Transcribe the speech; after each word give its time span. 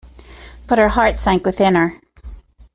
But 0.65 0.79
her 0.79 0.87
heart 0.89 1.19
sank 1.19 1.45
within 1.45 1.75
her. 1.75 2.01